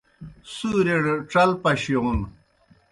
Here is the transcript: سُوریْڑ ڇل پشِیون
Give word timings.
سُوریْڑ 0.53 1.03
ڇل 1.31 1.49
پشِیون 1.63 2.19